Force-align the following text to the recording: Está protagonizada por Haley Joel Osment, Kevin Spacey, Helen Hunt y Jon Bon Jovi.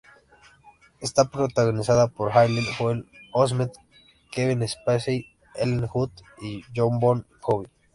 Está 0.99 1.25
protagonizada 1.29 2.07
por 2.07 2.31
Haley 2.31 2.65
Joel 2.75 3.05
Osment, 3.33 3.71
Kevin 4.31 4.67
Spacey, 4.67 5.27
Helen 5.53 5.85
Hunt 5.93 6.19
y 6.41 6.63
Jon 6.75 6.99
Bon 6.99 7.23
Jovi. 7.47 7.67